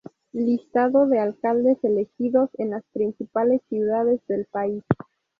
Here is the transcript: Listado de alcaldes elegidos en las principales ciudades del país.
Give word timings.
Listado 0.33 1.05
de 1.05 1.19
alcaldes 1.19 1.77
elegidos 1.83 2.49
en 2.57 2.71
las 2.71 2.83
principales 2.91 3.61
ciudades 3.69 4.19
del 4.25 4.45
país. 4.45 4.83